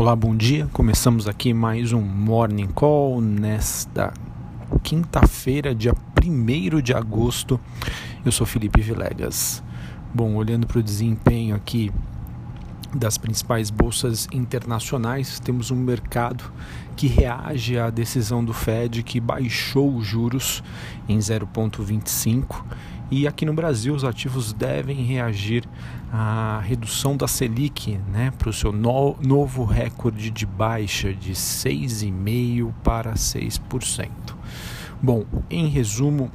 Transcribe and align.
Olá, 0.00 0.16
bom 0.16 0.34
dia. 0.34 0.66
Começamos 0.72 1.28
aqui 1.28 1.52
mais 1.52 1.92
um 1.92 2.00
Morning 2.00 2.68
Call 2.68 3.20
nesta 3.20 4.14
quinta-feira, 4.82 5.74
dia 5.74 5.92
1 6.24 6.80
de 6.80 6.94
agosto. 6.94 7.60
Eu 8.24 8.32
sou 8.32 8.46
Felipe 8.46 8.80
Vilegas. 8.80 9.62
Bom, 10.14 10.36
olhando 10.36 10.66
para 10.66 10.78
o 10.78 10.82
desempenho 10.82 11.54
aqui 11.54 11.92
das 12.94 13.18
principais 13.18 13.68
bolsas 13.68 14.26
internacionais, 14.32 15.38
temos 15.38 15.70
um 15.70 15.76
mercado 15.76 16.50
que 16.96 17.06
reage 17.06 17.78
à 17.78 17.90
decisão 17.90 18.42
do 18.42 18.54
Fed 18.54 19.02
que 19.02 19.20
baixou 19.20 19.94
os 19.94 20.06
juros 20.06 20.64
em 21.10 21.18
0,25 21.18 22.64
e 23.10 23.26
aqui 23.26 23.44
no 23.44 23.52
Brasil, 23.52 23.92
os 23.92 24.04
ativos 24.04 24.52
devem 24.52 25.04
reagir 25.04 25.64
à 26.12 26.60
redução 26.60 27.16
da 27.16 27.26
Selic 27.26 27.98
né, 28.12 28.32
para 28.38 28.48
o 28.48 28.52
seu 28.52 28.70
no, 28.70 29.16
novo 29.20 29.64
recorde 29.64 30.30
de 30.30 30.46
baixa 30.46 31.12
de 31.12 31.32
6,5% 31.32 32.72
para 32.84 33.14
6%. 33.14 34.08
Bom, 35.02 35.24
em 35.50 35.66
resumo, 35.66 36.30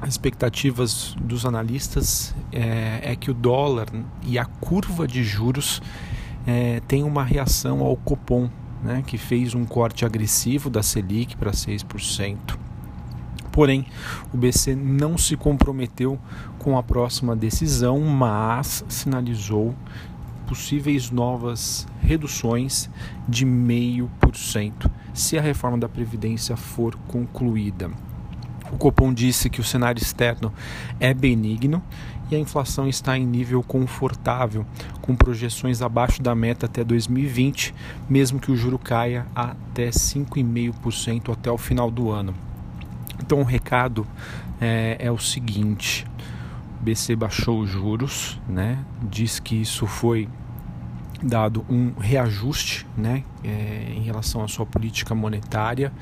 as 0.00 0.10
expectativas 0.10 1.16
dos 1.20 1.44
analistas 1.44 2.32
é, 2.52 3.00
é 3.02 3.16
que 3.16 3.30
o 3.30 3.34
dólar 3.34 3.88
e 4.24 4.38
a 4.38 4.44
curva 4.44 5.08
de 5.08 5.24
juros 5.24 5.82
é, 6.46 6.80
uma 7.02 7.24
reação 7.24 7.80
ao 7.80 7.96
Copom, 7.96 8.48
né, 8.84 9.02
que 9.04 9.18
fez 9.18 9.52
um 9.52 9.64
corte 9.64 10.04
agressivo 10.04 10.70
da 10.70 10.82
Selic 10.82 11.36
para 11.36 11.50
6%. 11.50 12.67
Porém, 13.58 13.84
o 14.32 14.36
BC 14.36 14.76
não 14.76 15.18
se 15.18 15.36
comprometeu 15.36 16.16
com 16.60 16.78
a 16.78 16.82
próxima 16.84 17.34
decisão, 17.34 17.98
mas 17.98 18.84
sinalizou 18.88 19.74
possíveis 20.46 21.10
novas 21.10 21.84
reduções 22.00 22.88
de 23.28 23.44
0,5% 23.44 24.88
se 25.12 25.36
a 25.36 25.42
reforma 25.42 25.76
da 25.76 25.88
Previdência 25.88 26.56
for 26.56 26.94
concluída. 27.08 27.90
O 28.70 28.76
Copom 28.76 29.12
disse 29.12 29.50
que 29.50 29.60
o 29.60 29.64
cenário 29.64 30.00
externo 30.00 30.52
é 31.00 31.12
benigno 31.12 31.82
e 32.30 32.36
a 32.36 32.38
inflação 32.38 32.86
está 32.86 33.18
em 33.18 33.26
nível 33.26 33.60
confortável, 33.64 34.64
com 35.02 35.16
projeções 35.16 35.82
abaixo 35.82 36.22
da 36.22 36.32
meta 36.32 36.66
até 36.66 36.84
2020, 36.84 37.74
mesmo 38.08 38.38
que 38.38 38.52
o 38.52 38.56
juro 38.56 38.78
caia 38.78 39.26
até 39.34 39.90
5,5% 39.90 41.32
até 41.32 41.50
o 41.50 41.58
final 41.58 41.90
do 41.90 42.08
ano. 42.08 42.46
Então 43.20 43.40
o 43.40 43.44
recado 43.44 44.06
é, 44.60 44.96
é 44.98 45.10
o 45.10 45.18
seguinte: 45.18 46.06
o 46.80 46.84
BC 46.84 47.16
baixou 47.16 47.60
os 47.60 47.70
juros, 47.70 48.40
né? 48.48 48.78
Diz 49.02 49.38
que 49.38 49.60
isso 49.60 49.86
foi 49.86 50.28
dado 51.22 51.64
um 51.68 51.92
reajuste 51.98 52.86
né, 52.96 53.24
é, 53.42 53.92
em 53.94 54.02
relação 54.02 54.42
à 54.42 54.48
sua 54.48 54.64
política 54.64 55.14
monetária, 55.14 55.92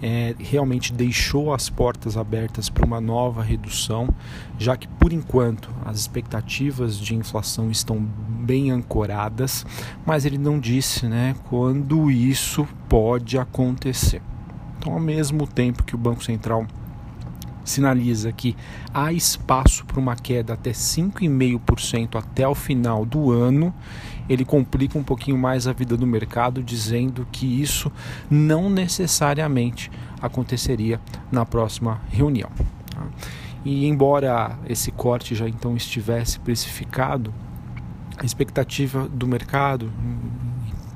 é, 0.00 0.34
realmente 0.38 0.92
deixou 0.92 1.54
as 1.54 1.68
portas 1.68 2.16
abertas 2.16 2.68
para 2.68 2.84
uma 2.84 3.00
nova 3.00 3.42
redução, 3.42 4.08
já 4.58 4.76
que 4.76 4.88
por 4.88 5.12
enquanto 5.12 5.70
as 5.84 5.98
expectativas 5.98 6.98
de 6.98 7.14
inflação 7.14 7.70
estão 7.70 8.00
bem 8.00 8.70
ancoradas, 8.70 9.64
mas 10.04 10.24
ele 10.24 10.38
não 10.38 10.58
disse 10.58 11.06
né, 11.06 11.36
quando 11.48 12.10
isso 12.10 12.66
pode 12.88 13.38
acontecer. 13.38 14.20
Então, 14.82 14.94
ao 14.94 15.00
mesmo 15.00 15.46
tempo 15.46 15.84
que 15.84 15.94
o 15.94 15.98
Banco 15.98 16.24
Central 16.24 16.66
sinaliza 17.64 18.32
que 18.32 18.56
há 18.92 19.12
espaço 19.12 19.84
para 19.86 20.00
uma 20.00 20.16
queda 20.16 20.54
até 20.54 20.72
5,5% 20.72 22.16
até 22.16 22.48
o 22.48 22.54
final 22.56 23.06
do 23.06 23.30
ano, 23.30 23.72
ele 24.28 24.44
complica 24.44 24.98
um 24.98 25.04
pouquinho 25.04 25.38
mais 25.38 25.68
a 25.68 25.72
vida 25.72 25.96
do 25.96 26.04
mercado, 26.04 26.64
dizendo 26.64 27.24
que 27.30 27.46
isso 27.62 27.92
não 28.28 28.68
necessariamente 28.68 29.88
aconteceria 30.20 31.00
na 31.30 31.46
próxima 31.46 32.00
reunião. 32.10 32.50
E 33.64 33.86
embora 33.86 34.58
esse 34.68 34.90
corte 34.90 35.36
já 35.36 35.48
então 35.48 35.76
estivesse 35.76 36.40
precificado, 36.40 37.32
a 38.18 38.24
expectativa 38.24 39.08
do 39.08 39.28
mercado 39.28 39.92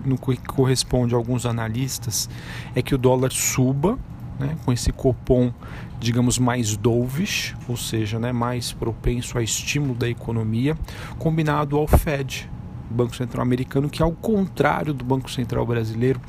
no 0.07 0.17
que 0.17 0.37
corresponde 0.37 1.15
a 1.15 1.19
alguns 1.19 1.45
analistas, 1.45 2.29
é 2.75 2.83
que 2.83 2.95
o 2.95 2.99
dólar 2.99 3.33
suba, 3.33 3.99
né, 4.39 4.57
com 4.65 4.73
esse 4.73 4.93
cupom, 4.93 5.53
digamos, 5.99 6.39
mais 6.39 6.77
dovish, 6.77 7.55
ou 7.69 7.77
seja, 7.77 8.19
né, 8.19 8.33
mais 8.33 8.73
propenso 8.73 9.39
a 9.39 9.43
estímulo 9.43 9.95
da 9.95 10.09
economia, 10.09 10.77
combinado 11.19 11.77
ao 11.77 11.87
Fed, 11.87 12.49
Banco 12.91 13.17
Central 13.17 13.43
americano, 13.43 13.89
que 13.89 14.03
ao 14.03 14.13
contrário 14.13 14.95
do 14.95 15.05
Banco 15.05 15.31
Central 15.31 15.67
brasileiro, 15.67 16.21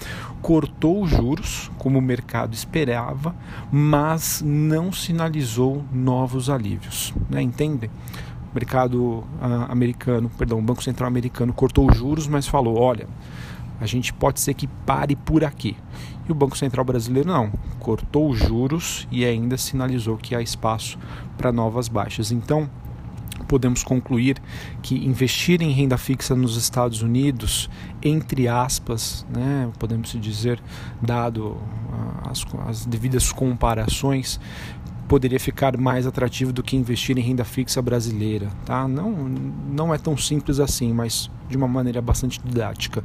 cortou 0.42 1.04
os 1.04 1.10
juros, 1.10 1.72
como 1.78 2.00
o 2.00 2.02
mercado 2.02 2.54
esperava, 2.54 3.36
mas 3.72 4.42
não 4.46 4.92
sinalizou 4.92 5.84
novos 5.92 6.50
alívios. 6.50 7.14
Né? 7.30 7.42
Entendem? 7.42 7.90
O 8.52 8.56
mercado 8.56 8.98
uh, 9.00 9.26
americano, 9.70 10.32
perdão, 10.38 10.60
o 10.60 10.62
Banco 10.62 10.84
Central 10.84 11.08
americano 11.08 11.54
cortou 11.54 11.90
os 11.90 11.98
juros, 11.98 12.28
mas 12.28 12.48
falou: 12.48 12.80
olha, 12.80 13.08
a 13.80 13.86
gente 13.86 14.14
pode 14.14 14.40
ser 14.40 14.54
que 14.54 14.68
pare 14.68 15.16
por 15.16 15.44
aqui. 15.44 15.76
E 16.28 16.32
o 16.32 16.36
Banco 16.36 16.58
Central 16.58 16.84
brasileiro 16.84 17.30
não, 17.30 17.52
cortou 17.80 18.30
os 18.30 18.38
juros 18.38 19.08
e 19.12 19.24
ainda 19.24 19.58
sinalizou 19.58 20.18
que 20.18 20.36
há 20.36 20.42
espaço 20.42 20.98
para 21.38 21.52
novas 21.52 21.88
baixas. 21.88 22.32
Então, 22.32 22.70
podemos 23.48 23.84
concluir 23.84 24.38
que 24.82 24.96
investir 24.96 25.62
em 25.62 25.72
renda 25.72 25.98
fixa 25.98 26.36
nos 26.36 26.58
Estados 26.58 27.02
Unidos, 27.02 27.70
entre 28.04 28.48
aspas, 28.48 29.26
né, 29.34 29.70
podemos 29.80 30.10
dizer, 30.20 30.62
dado 31.02 31.58
ah, 31.92 32.30
as, 32.32 32.46
as 32.68 32.86
devidas 32.86 33.32
comparações, 33.32 34.40
poderia 35.08 35.40
ficar 35.40 35.78
mais 35.78 36.06
atrativo 36.06 36.52
do 36.52 36.62
que 36.62 36.76
investir 36.76 37.18
em 37.18 37.22
renda 37.22 37.46
fixa 37.46 37.82
brasileira, 37.82 38.50
tá? 38.66 38.88
Não, 38.88 39.12
não 39.12 39.94
é 39.94 39.98
tão 39.98 40.18
simples 40.18 40.60
assim, 40.60 40.92
mas 40.94 41.30
de 41.50 41.56
uma 41.56 41.68
maneira 41.68 42.02
bastante 42.02 42.42
didática. 42.44 43.04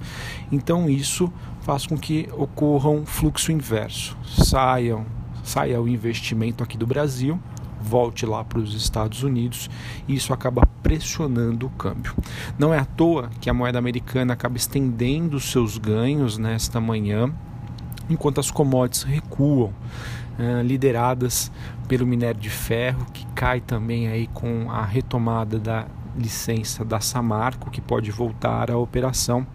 Então 0.50 0.90
isso 0.90 1.32
faz 1.60 1.86
com 1.86 1.96
que 1.96 2.28
ocorra 2.32 2.90
um 2.90 3.06
fluxo 3.06 3.52
inverso, 3.52 4.16
saiam, 4.26 5.06
saia 5.44 5.80
o 5.80 5.88
investimento 5.88 6.62
aqui 6.62 6.76
do 6.76 6.86
Brasil, 6.86 7.38
volte 7.80 8.24
lá 8.24 8.44
para 8.44 8.58
os 8.58 8.74
Estados 8.74 9.22
Unidos 9.22 9.68
e 10.06 10.14
isso 10.14 10.32
acaba 10.32 10.66
pressionando 10.82 11.66
o 11.66 11.70
câmbio. 11.70 12.14
Não 12.58 12.72
é 12.72 12.78
à 12.78 12.84
toa 12.84 13.30
que 13.40 13.50
a 13.50 13.54
moeda 13.54 13.78
americana 13.78 14.32
acaba 14.32 14.56
estendendo 14.56 15.38
seus 15.40 15.78
ganhos 15.78 16.38
nesta 16.38 16.80
manhã, 16.80 17.32
enquanto 18.08 18.40
as 18.40 18.50
commodities 18.50 19.02
recuam. 19.02 19.72
Eh, 20.38 20.62
lideradas 20.62 21.52
pelo 21.86 22.06
minério 22.06 22.40
de 22.40 22.48
ferro, 22.48 23.04
que 23.12 23.26
cai 23.34 23.60
também 23.60 24.08
aí 24.08 24.26
com 24.28 24.70
a 24.70 24.82
retomada 24.82 25.58
da 25.58 25.86
licença 26.16 26.84
da 26.84 27.00
Samarco, 27.00 27.70
que 27.70 27.82
pode 27.82 28.10
voltar 28.10 28.70
à 28.70 28.78
operação. 28.78 29.46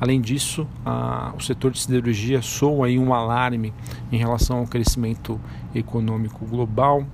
Além 0.00 0.20
disso, 0.20 0.66
a, 0.84 1.32
o 1.36 1.40
setor 1.40 1.70
de 1.70 1.78
siderurgia 1.78 2.42
soa 2.42 2.86
aí 2.86 2.98
um 2.98 3.14
alarme 3.14 3.72
em 4.10 4.16
relação 4.16 4.58
ao 4.58 4.66
crescimento 4.66 5.40
econômico 5.72 6.44
global. 6.44 7.06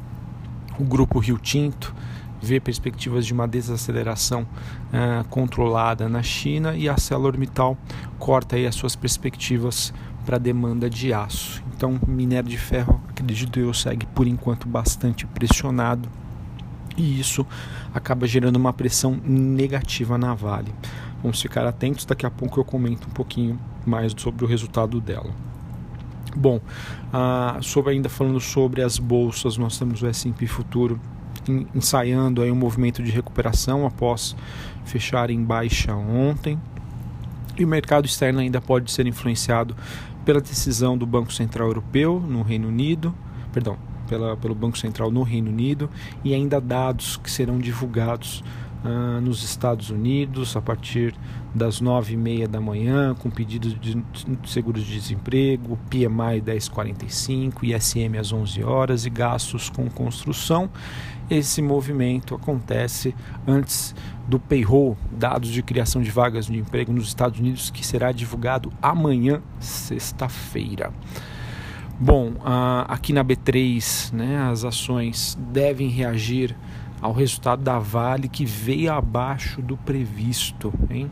O 0.78 0.84
grupo 0.84 1.19
Rio 1.19 1.38
Tinto 1.38 1.94
vê 2.41 2.59
perspectivas 2.59 3.26
de 3.26 3.32
uma 3.32 3.47
desaceleração 3.47 4.43
uh, 4.43 5.22
controlada 5.28 6.09
na 6.09 6.22
China 6.22 6.75
e 6.75 6.88
a 6.88 6.93
ArcelorMittal 6.93 7.76
corta 8.19 8.56
aí 8.56 8.66
as 8.66 8.75
suas 8.75 8.97
perspectivas 8.97 9.94
para 10.25 10.37
a 10.37 10.38
demanda 10.38 10.88
de 10.88 11.12
aço. 11.12 11.62
Então, 11.77 11.99
minério 12.06 12.49
de 12.49 12.59
ferro, 12.59 13.00
acredito 13.09 13.59
eu, 13.59 13.72
segue 13.75 14.06
por 14.06 14.27
enquanto 14.27 14.69
bastante 14.69 15.27
pressionado 15.27 16.09
e 16.97 17.21
isso 17.21 17.47
acaba 17.94 18.27
gerando 18.27 18.56
uma 18.56 18.72
pressão 18.72 19.19
negativa 19.25 20.19
na 20.19 20.35
Vale. 20.35 20.73
Vamos 21.23 21.41
ficar 21.41 21.67
atentos, 21.67 22.05
daqui 22.05 22.26
a 22.26 22.31
pouco 22.31 22.61
eu 22.61 22.64
comento 22.64 23.08
um 23.08 23.12
pouquinho 23.12 23.58
mais 23.87 24.12
sobre 24.17 24.44
o 24.44 24.49
resultado 24.49 25.00
dela. 25.00 25.31
Bom, 26.35 26.61
ah, 27.12 27.58
sobre 27.61 27.93
ainda 27.93 28.08
falando 28.08 28.41
sobre 28.41 28.82
as 28.82 28.99
bolsas, 28.99 29.56
nós 29.56 29.79
temos 29.79 30.02
o 30.02 30.06
S&P 30.06 30.46
Futuro 30.46 30.99
ensaiando 31.75 32.43
aí 32.43 32.50
um 32.50 32.56
movimento 32.56 33.02
de 33.02 33.11
recuperação 33.11 33.87
após 33.87 34.35
fechar 34.85 35.31
em 35.31 35.43
baixa 35.43 35.94
ontem. 35.94 36.58
E 37.58 37.64
o 37.64 37.69
mercado 37.69 38.06
externo 38.06 38.41
ainda 38.41 38.61
pode 38.61 38.91
ser 38.91 39.06
influenciado 39.06 39.76
pela 40.24 40.40
decisão 40.40 40.96
do 40.96 41.06
Banco 41.06 41.32
Central 41.32 41.69
Europeu 41.69 42.20
no 42.20 42.42
Reino 42.42 42.69
Unido, 42.69 43.14
perdão, 43.52 43.76
pela, 44.08 44.36
pelo 44.36 44.54
Banco 44.54 44.78
Central 44.78 45.10
no 45.10 45.22
Reino 45.22 45.50
Unido 45.50 45.88
e 46.24 46.34
ainda 46.34 46.60
dados 46.60 47.16
que 47.16 47.30
serão 47.30 47.58
divulgados 47.58 48.42
uh, 48.84 49.20
nos 49.20 49.43
Estados 49.43 49.90
Unidos 49.90 50.56
a 50.56 50.62
partir 50.62 51.14
das 51.55 51.81
nove 51.81 52.14
e 52.14 52.17
meia 52.17 52.49
da 52.49 52.61
manhã, 52.61 53.14
com 53.14 53.31
pedidos 53.31 53.79
de 53.79 54.02
seguros 54.46 54.84
de 54.84 54.94
desemprego, 54.94 55.79
PMI 55.90 56.40
1045, 56.44 57.64
ISM 57.67 58.19
às 58.19 58.32
11 58.32 58.64
horas 58.64 59.05
e 59.06 59.11
gastos 59.11 59.69
com 59.69 59.88
construção. 59.88 60.70
Esse 61.31 61.62
movimento 61.62 62.34
acontece 62.34 63.14
antes 63.46 63.94
do 64.26 64.38
payroll, 64.38 64.96
dados 65.11 65.50
de 65.50 65.62
criação 65.62 66.02
de 66.02 66.11
vagas 66.11 66.46
de 66.46 66.58
emprego 66.58 66.93
nos 66.93 67.08
Estados 67.08 67.38
Unidos, 67.38 67.70
que 67.70 67.87
será 67.87 68.12
divulgado 68.12 68.73
amanhã, 68.82 69.40
sexta-feira. 69.58 70.93
Bom, 71.99 72.32
aqui 72.88 73.12
na 73.12 73.25
B3, 73.25 74.12
né, 74.12 74.38
as 74.50 74.64
ações 74.64 75.38
devem 75.52 75.88
reagir 75.88 76.56
ao 77.02 77.12
resultado 77.12 77.62
da 77.62 77.81
Vale 77.81 78.28
que 78.28 78.46
veio 78.46 78.93
abaixo 78.93 79.60
do 79.60 79.76
previsto, 79.76 80.72
hein? 80.88 81.10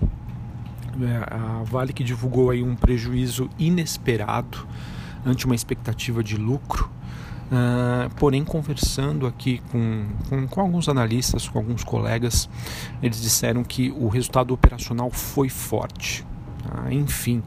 É, 1.02 1.34
a 1.34 1.62
Vale 1.64 1.92
que 1.92 2.04
divulgou 2.04 2.50
aí 2.50 2.62
um 2.62 2.76
prejuízo 2.76 3.50
inesperado 3.58 4.66
ante 5.26 5.46
uma 5.46 5.54
expectativa 5.54 6.22
de 6.22 6.36
lucro. 6.36 6.88
Uh, 7.50 8.08
porém, 8.14 8.44
conversando 8.44 9.26
aqui 9.26 9.60
com, 9.72 10.06
com, 10.28 10.46
com, 10.46 10.60
alguns 10.60 10.88
analistas, 10.88 11.48
com 11.48 11.58
alguns 11.58 11.82
colegas, 11.82 12.48
eles 13.02 13.20
disseram 13.20 13.64
que 13.64 13.90
o 13.90 14.06
resultado 14.06 14.54
operacional 14.54 15.10
foi 15.10 15.48
forte. 15.48 16.24
Ah, 16.68 16.92
enfim, 16.92 17.42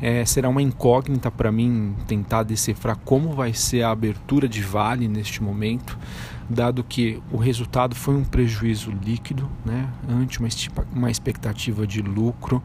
é, 0.00 0.24
será 0.24 0.48
uma 0.48 0.62
incógnita 0.62 1.30
para 1.30 1.50
mim 1.50 1.94
tentar 2.06 2.42
decifrar 2.42 2.96
como 3.04 3.32
vai 3.32 3.52
ser 3.52 3.82
a 3.82 3.90
abertura 3.90 4.48
de 4.48 4.62
Vale 4.62 5.08
neste 5.08 5.42
momento, 5.42 5.98
dado 6.48 6.84
que 6.84 7.22
o 7.30 7.36
resultado 7.36 7.94
foi 7.94 8.14
um 8.14 8.24
prejuízo 8.24 8.90
líquido, 8.90 9.50
né, 9.64 9.88
ante 10.08 10.38
uma, 10.40 10.48
uma 10.94 11.10
expectativa 11.10 11.86
de 11.86 12.02
lucro. 12.02 12.62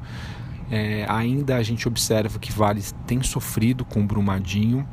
É, 0.71 1.03
ainda 1.09 1.55
a 1.55 1.63
gente 1.63 1.87
observa 1.87 2.37
que 2.37 2.51
Vale 2.51 2.81
tem 3.07 3.23
sofrido 3.23 3.83
com 3.83 4.05
Brumadinho 4.05 4.87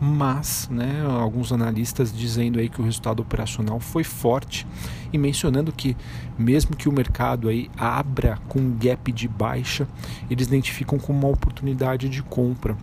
mas 0.00 0.66
né, 0.70 1.04
alguns 1.06 1.52
analistas 1.52 2.10
dizendo 2.10 2.58
aí 2.58 2.70
que 2.70 2.80
o 2.80 2.84
resultado 2.84 3.20
operacional 3.20 3.78
foi 3.78 4.02
forte 4.02 4.66
e 5.12 5.18
mencionando 5.18 5.70
que 5.72 5.94
mesmo 6.38 6.74
que 6.74 6.88
o 6.88 6.92
mercado 6.92 7.48
aí 7.48 7.70
abra 7.76 8.38
com 8.48 8.60
um 8.60 8.76
gap 8.78 9.12
de 9.12 9.28
baixa, 9.28 9.86
eles 10.30 10.46
identificam 10.46 10.98
como 10.98 11.18
uma 11.18 11.28
oportunidade 11.28 12.08
de 12.08 12.22
compra. 12.22 12.76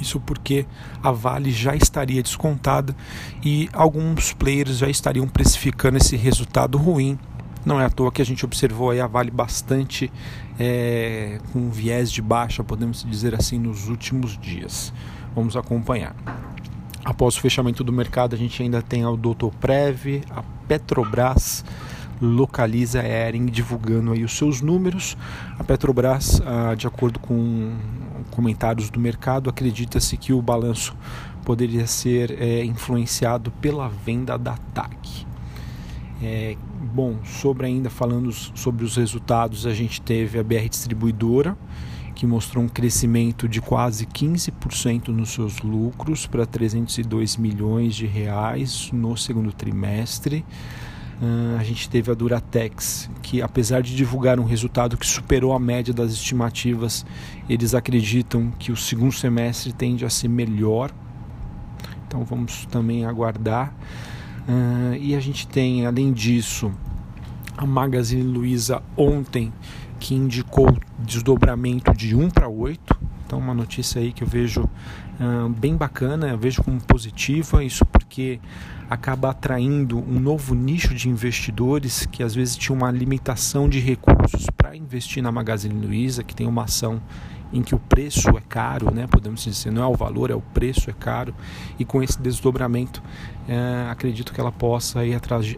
Isso 0.00 0.18
porque 0.18 0.66
a 1.00 1.12
Vale 1.12 1.52
já 1.52 1.76
estaria 1.76 2.20
descontada 2.20 2.96
e 3.44 3.68
alguns 3.72 4.32
players 4.32 4.78
já 4.78 4.88
estariam 4.88 5.28
precificando 5.28 5.98
esse 5.98 6.16
resultado 6.16 6.76
ruim. 6.76 7.16
Não 7.64 7.80
é 7.80 7.84
à 7.84 7.90
toa 7.90 8.10
que 8.10 8.20
a 8.20 8.26
gente 8.26 8.44
observou 8.44 8.90
a 8.90 9.06
Vale 9.06 9.30
bastante 9.30 10.10
é, 10.58 11.38
com 11.52 11.70
viés 11.70 12.10
de 12.10 12.20
baixa, 12.20 12.64
podemos 12.64 13.04
dizer 13.08 13.36
assim, 13.36 13.58
nos 13.58 13.88
últimos 13.88 14.36
dias. 14.36 14.92
Vamos 15.34 15.56
acompanhar. 15.56 16.14
Após 17.04 17.36
o 17.36 17.40
fechamento 17.40 17.84
do 17.84 17.92
mercado, 17.92 18.34
a 18.34 18.38
gente 18.38 18.62
ainda 18.62 18.80
tem 18.80 19.02
a 19.04 19.08
Prev, 19.60 20.22
a 20.30 20.42
Petrobras, 20.66 21.64
Localiza 22.20 23.02
Ering 23.02 23.46
divulgando 23.46 24.12
aí 24.12 24.24
os 24.24 24.32
seus 24.32 24.62
números. 24.62 25.16
A 25.58 25.64
Petrobras, 25.64 26.40
ah, 26.46 26.74
de 26.74 26.86
acordo 26.86 27.18
com 27.18 27.74
comentários 28.30 28.88
do 28.88 28.98
mercado, 28.98 29.50
acredita-se 29.50 30.16
que 30.16 30.32
o 30.32 30.40
balanço 30.40 30.96
poderia 31.44 31.86
ser 31.86 32.30
é, 32.40 32.64
influenciado 32.64 33.50
pela 33.50 33.88
venda 33.88 34.38
da 34.38 34.56
TAC. 34.72 35.26
É, 36.22 36.56
bom, 36.80 37.18
sobre 37.24 37.66
ainda 37.66 37.90
falando 37.90 38.32
sobre 38.32 38.84
os 38.84 38.96
resultados, 38.96 39.66
a 39.66 39.74
gente 39.74 40.00
teve 40.00 40.38
a 40.38 40.42
BR 40.42 40.68
Distribuidora 40.70 41.56
que 42.14 42.26
mostrou 42.26 42.64
um 42.64 42.68
crescimento 42.68 43.48
de 43.48 43.60
quase 43.60 44.06
15% 44.06 45.08
nos 45.08 45.30
seus 45.30 45.60
lucros 45.60 46.26
para 46.26 46.46
302 46.46 47.36
milhões 47.36 47.94
de 47.94 48.06
reais 48.06 48.90
no 48.92 49.16
segundo 49.16 49.52
trimestre. 49.52 50.44
Uh, 51.20 51.56
a 51.58 51.64
gente 51.64 51.88
teve 51.88 52.10
a 52.10 52.14
Duratex, 52.14 53.08
que 53.22 53.40
apesar 53.40 53.82
de 53.82 53.94
divulgar 53.94 54.38
um 54.40 54.44
resultado 54.44 54.96
que 54.96 55.06
superou 55.06 55.52
a 55.52 55.58
média 55.58 55.94
das 55.94 56.12
estimativas, 56.12 57.06
eles 57.48 57.74
acreditam 57.74 58.50
que 58.58 58.72
o 58.72 58.76
segundo 58.76 59.12
semestre 59.12 59.72
tende 59.72 60.04
a 60.04 60.10
ser 60.10 60.28
melhor. 60.28 60.90
Então 62.06 62.24
vamos 62.24 62.66
também 62.66 63.04
aguardar. 63.04 63.74
Uh, 64.48 64.94
e 65.00 65.14
a 65.14 65.20
gente 65.20 65.46
tem, 65.46 65.86
além 65.86 66.12
disso, 66.12 66.72
a 67.56 67.66
Magazine 67.66 68.22
Luiza 68.22 68.82
ontem 68.96 69.52
que 69.98 70.14
indicou 70.14 70.76
desdobramento 70.98 71.92
de 71.94 72.14
1 72.14 72.30
para 72.30 72.48
8. 72.48 72.96
Então, 73.26 73.38
uma 73.38 73.54
notícia 73.54 74.00
aí 74.00 74.12
que 74.12 74.22
eu 74.22 74.28
vejo 74.28 74.62
uh, 74.62 75.48
bem 75.48 75.76
bacana, 75.76 76.28
eu 76.28 76.38
vejo 76.38 76.62
como 76.62 76.80
positiva, 76.80 77.64
isso 77.64 77.84
porque 78.04 78.38
acaba 78.88 79.30
atraindo 79.30 79.98
um 79.98 80.20
novo 80.20 80.54
nicho 80.54 80.94
de 80.94 81.08
investidores 81.08 82.06
que 82.06 82.22
às 82.22 82.34
vezes 82.34 82.54
tinha 82.56 82.76
uma 82.76 82.90
limitação 82.90 83.68
de 83.68 83.80
recursos 83.80 84.46
para 84.56 84.76
investir 84.76 85.22
na 85.22 85.32
Magazine 85.32 85.74
Luiza, 85.74 86.22
que 86.22 86.34
tem 86.34 86.46
uma 86.46 86.64
ação 86.64 87.02
em 87.52 87.62
que 87.62 87.74
o 87.74 87.78
preço 87.78 88.28
é 88.30 88.42
caro, 88.48 88.92
né? 88.92 89.06
podemos 89.06 89.42
dizer, 89.42 89.70
não 89.70 89.82
é 89.82 89.86
o 89.86 89.94
valor, 89.94 90.30
é 90.30 90.34
o 90.34 90.40
preço 90.40 90.90
é 90.90 90.92
caro, 90.92 91.34
e 91.78 91.84
com 91.84 92.02
esse 92.02 92.20
desdobramento 92.20 93.02
é, 93.48 93.88
acredito 93.90 94.32
que 94.32 94.40
ela 94.40 94.52
possa 94.52 95.00
aí, 95.00 95.12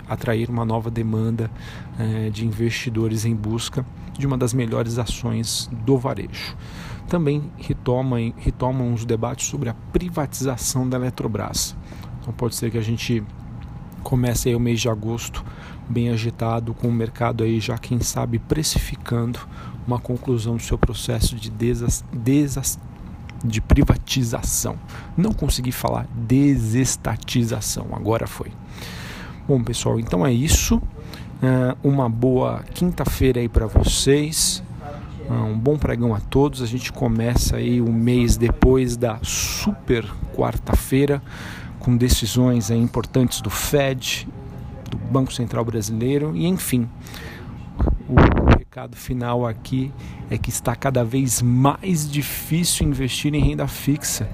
atrair 0.09 0.49
uma 0.49 0.65
nova 0.65 0.91
demanda 0.91 1.51
é, 1.99 2.31
de 2.31 2.47
investidores 2.47 3.25
em 3.25 3.35
busca 3.35 3.85
de 4.17 4.27
uma 4.27 4.37
das 4.37 4.53
melhores 4.53 4.99
ações 4.99 5.71
do 5.85 5.99
varejo. 5.99 6.57
Também 7.09 7.51
retomam, 7.57 8.33
retomam 8.37 8.93
os 8.93 9.05
debates 9.05 9.47
sobre 9.47 9.69
a 9.69 9.75
privatização 9.75 10.89
da 10.89 10.97
Eletrobras. 10.97 11.77
Então 12.27 12.35
pode 12.35 12.57
ser 12.57 12.73
que 12.73 12.79
a 12.79 12.83
gente 12.83 13.23
comece 14.03 14.49
aí 14.49 14.57
o 14.57 14.61
mês 14.61 14.81
de 14.81 14.89
agosto 14.89 15.45
bem 15.89 16.11
agitado, 16.11 16.75
com 16.75 16.89
o 16.89 16.93
mercado 16.93 17.45
aí 17.45 17.61
já, 17.61 17.79
quem 17.79 18.01
sabe, 18.01 18.41
precificando 18.41 19.39
uma 19.87 20.01
conclusão 20.01 20.57
do 20.57 20.63
seu 20.63 20.77
processo 20.77 21.37
de, 21.37 21.49
desas, 21.49 22.05
desas, 22.13 22.81
de 23.45 23.61
privatização. 23.61 24.77
Não 25.17 25.33
consegui 25.33 25.71
falar 25.71 26.09
desestatização, 26.17 27.87
agora 27.93 28.27
foi. 28.27 28.51
Bom, 29.47 29.63
pessoal, 29.63 30.01
então 30.01 30.27
é 30.27 30.33
isso. 30.33 30.83
É, 31.41 31.77
uma 31.85 32.09
boa 32.09 32.65
quinta-feira 32.75 33.39
aí 33.39 33.49
para 33.49 33.67
vocês. 33.67 34.65
É, 35.31 35.33
um 35.33 35.57
bom 35.57 35.79
pregão 35.79 36.13
a 36.13 36.19
todos. 36.19 36.61
A 36.61 36.67
gente 36.67 36.93
começa 36.93 37.57
aí 37.57 37.81
o 37.81 37.93
mês 37.93 38.37
depois 38.37 38.97
da 38.97 39.21
super 39.23 40.05
quarta-feira 40.35 41.23
com 41.87 41.97
decisões 41.97 42.69
importantes 42.69 43.41
do 43.41 43.49
Fed, 43.49 44.27
do 44.91 44.97
Banco 44.97 45.33
Central 45.33 45.65
Brasileiro 45.65 46.35
e 46.35 46.45
enfim. 46.45 46.89
O 48.09 48.59
recado 48.59 48.97
final 48.97 49.47
aqui 49.47 49.93
é 50.29 50.37
que 50.37 50.51
está 50.51 50.75
cada 50.75 51.05
vez 51.05 51.41
mais 51.41 52.11
difícil 52.11 52.89
investir 52.89 53.33
em 53.37 53.41
renda 53.41 53.69
fixa 53.69 54.29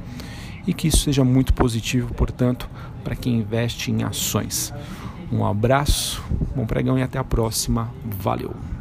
e 0.67 0.73
que 0.73 0.89
isso 0.89 1.01
seja 1.01 1.23
muito 1.25 1.53
positivo, 1.53 2.15
portanto, 2.15 2.71
para 3.05 3.15
quem 3.15 3.41
investe 3.41 3.91
em 3.91 4.03
ações. 4.03 4.73
Um 5.31 5.45
abraço, 5.45 6.25
bom 6.57 6.65
pregão 6.65 6.99
e 6.99 7.03
até 7.03 7.19
a 7.19 7.25
próxima. 7.25 7.93
Valeu! 8.03 8.72